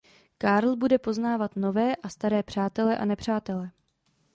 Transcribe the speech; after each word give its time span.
Carl 0.39 0.75
bude 0.75 0.97
poznávat 0.99 1.55
nové 1.55 1.95
a 1.95 2.09
staré 2.09 2.43
přátelé 2.43 2.97
a 2.97 3.05
nepřátelé. 3.05 3.71